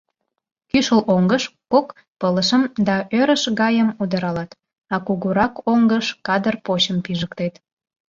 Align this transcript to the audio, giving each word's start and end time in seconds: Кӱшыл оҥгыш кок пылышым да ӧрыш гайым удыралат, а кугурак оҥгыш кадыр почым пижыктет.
Кӱшыл 0.69 0.99
оҥгыш 1.15 1.43
кок 1.71 1.87
пылышым 2.19 2.63
да 2.87 2.95
ӧрыш 3.19 3.43
гайым 3.59 3.89
удыралат, 4.01 4.51
а 4.93 4.95
кугурак 5.05 5.53
оҥгыш 5.71 6.07
кадыр 6.25 6.55
почым 6.65 6.97
пижыктет. 7.05 7.53